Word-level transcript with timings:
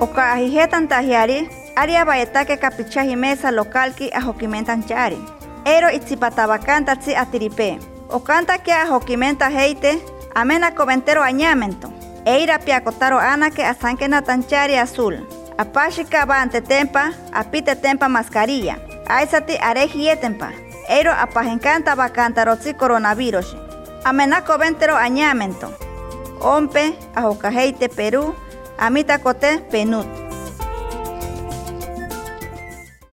Oka 0.00 0.32
ajijetan 0.32 0.88
tajiari, 0.88 1.48
aria 1.76 2.04
bayetake 2.04 2.56
capichaji 2.56 3.16
mesa 3.16 3.50
localki 3.50 4.10
ajokimentan 4.12 4.84
chari. 4.84 5.16
Ero 5.64 5.88
itzipatabacan 5.88 6.84
tzi 6.84 7.16
atiripe. 7.16 7.78
Okanta 8.08 8.58
que 8.58 8.72
ajokimenta 8.72 9.48
heite, 9.48 9.98
amena 10.34 10.70
coventero 10.74 11.22
añamento. 11.22 11.88
Eira 12.26 12.58
piacotaro 12.58 13.18
anake 13.18 13.64
asanke 13.64 14.08
natanchari 14.08 14.76
azul. 14.76 15.14
Apashika 15.58 16.26
ante 16.28 16.60
tempa, 16.60 17.12
apite 17.32 17.74
tempa 17.74 18.08
mascarilla. 18.08 18.76
Aisati 19.08 19.56
areji 19.58 20.08
etempa. 20.08 20.50
Eiro 20.88 21.12
apajencanta 21.12 21.96
bacantarotzi 21.96 22.74
coronavirus. 22.74 23.56
Amena 24.04 24.44
coventero 24.44 24.94
añamento. 24.96 25.72
Ompe, 26.40 26.92
ajocajeite 27.14 27.88
Perú, 27.88 28.34
amita 28.78 29.18
cote 29.18 29.60
penut. 29.70 30.25